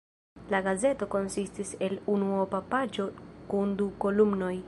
La 0.53 0.61
gazeto 0.67 1.07
konsistis 1.15 1.75
el 1.89 1.93
unuopa 2.15 2.63
paĝo 2.73 3.07
kun 3.53 3.79
du 3.83 3.91
kolumnoj. 4.07 4.53